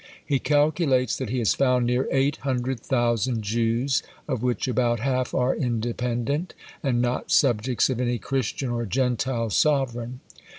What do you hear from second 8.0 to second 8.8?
any Christian